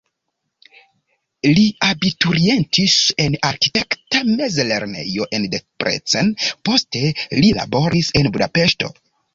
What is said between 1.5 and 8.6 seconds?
Li abiturientis en arkitekta mezlernejo en Debrecen, poste li laboris en